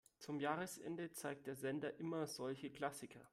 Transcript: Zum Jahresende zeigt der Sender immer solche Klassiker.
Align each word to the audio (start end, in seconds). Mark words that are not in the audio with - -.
Zum 0.17 0.39
Jahresende 0.39 1.11
zeigt 1.13 1.45
der 1.45 1.55
Sender 1.55 1.99
immer 1.99 2.25
solche 2.25 2.71
Klassiker. 2.71 3.21